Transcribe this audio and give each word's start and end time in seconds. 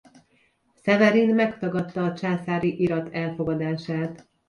Szeverin 0.75 1.35
megtagadta 1.35 2.03
a 2.03 2.13
császári 2.13 2.81
irat 2.81 3.13
elfogadását. 3.13 4.27